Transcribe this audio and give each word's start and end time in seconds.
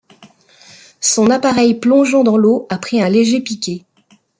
Son 0.99 1.29
appareil 1.29 1.75
plongeant 1.75 2.23
dans 2.23 2.35
l’eau 2.35 2.65
après 2.71 3.01
un 3.01 3.09
léger 3.09 3.39
piqué. 3.39 3.85